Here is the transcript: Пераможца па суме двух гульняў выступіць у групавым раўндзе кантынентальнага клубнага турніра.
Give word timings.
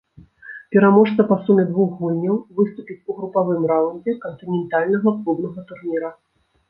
Пераможца 0.75 1.25
па 1.31 1.35
суме 1.49 1.65
двух 1.71 1.89
гульняў 1.99 2.37
выступіць 2.59 2.97
у 3.11 3.17
групавым 3.17 3.61
раўндзе 3.73 4.17
кантынентальнага 4.25 5.07
клубнага 5.21 5.59
турніра. 5.71 6.11